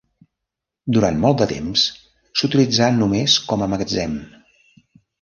Durant 0.97 1.19
molt 1.25 1.37
de 1.43 1.47
temps 1.51 1.85
s'utilitzà 2.41 2.91
només 2.99 3.39
com 3.53 3.67
a 3.67 3.71
magatzem. 3.77 4.21